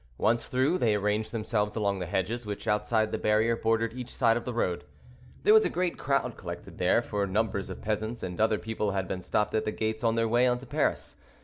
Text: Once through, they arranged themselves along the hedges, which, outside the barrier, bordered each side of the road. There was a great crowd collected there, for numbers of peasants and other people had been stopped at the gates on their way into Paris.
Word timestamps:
Once 0.17 0.47
through, 0.47 0.79
they 0.79 0.95
arranged 0.95 1.31
themselves 1.31 1.75
along 1.75 1.99
the 1.99 2.07
hedges, 2.07 2.43
which, 2.43 2.67
outside 2.67 3.11
the 3.11 3.19
barrier, 3.19 3.55
bordered 3.55 3.93
each 3.93 4.09
side 4.11 4.35
of 4.35 4.45
the 4.45 4.51
road. 4.53 4.83
There 5.43 5.53
was 5.53 5.63
a 5.63 5.69
great 5.69 5.99
crowd 5.99 6.37
collected 6.37 6.79
there, 6.79 7.03
for 7.03 7.27
numbers 7.27 7.69
of 7.69 7.83
peasants 7.83 8.23
and 8.23 8.41
other 8.41 8.57
people 8.57 8.93
had 8.93 9.07
been 9.07 9.21
stopped 9.21 9.53
at 9.53 9.63
the 9.63 9.71
gates 9.71 10.03
on 10.03 10.15
their 10.15 10.27
way 10.27 10.45
into 10.47 10.65
Paris. 10.65 11.17